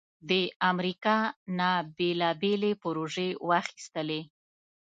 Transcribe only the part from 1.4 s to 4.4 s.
نه بیلابیلې پروژې واخستلې